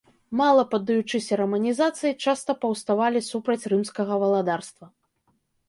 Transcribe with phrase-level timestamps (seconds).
[0.39, 4.85] Мала паддаючыся раманізацыі, часта паўставалі супраць рымскага валадарства.